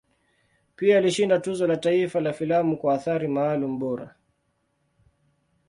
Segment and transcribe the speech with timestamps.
[0.75, 4.15] Pia alishinda Tuzo la Taifa la Filamu kwa Athari Maalum Bora.